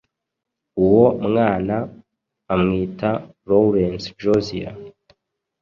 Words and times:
uwo 0.83 1.05
mwana 1.27 1.75
amwita 2.53 3.11
lawrence 3.47 4.07
josiah 4.21 4.75